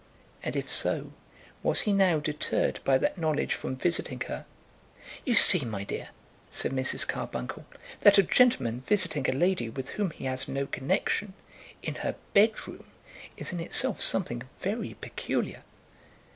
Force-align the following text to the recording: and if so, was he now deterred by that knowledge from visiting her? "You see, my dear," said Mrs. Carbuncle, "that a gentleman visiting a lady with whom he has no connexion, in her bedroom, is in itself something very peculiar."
and 0.41 0.55
if 0.55 0.67
so, 0.67 1.11
was 1.61 1.81
he 1.81 1.93
now 1.93 2.17
deterred 2.17 2.79
by 2.83 2.97
that 2.97 3.19
knowledge 3.19 3.53
from 3.53 3.75
visiting 3.75 4.19
her? 4.21 4.47
"You 5.25 5.35
see, 5.35 5.59
my 5.63 5.83
dear," 5.83 6.09
said 6.49 6.71
Mrs. 6.71 7.07
Carbuncle, 7.07 7.67
"that 7.99 8.17
a 8.17 8.23
gentleman 8.23 8.79
visiting 8.81 9.29
a 9.29 9.37
lady 9.37 9.69
with 9.69 9.89
whom 9.91 10.09
he 10.09 10.25
has 10.25 10.47
no 10.47 10.65
connexion, 10.65 11.35
in 11.83 11.93
her 12.01 12.15
bedroom, 12.33 12.87
is 13.37 13.53
in 13.53 13.59
itself 13.59 14.01
something 14.01 14.41
very 14.57 14.95
peculiar." 14.95 15.61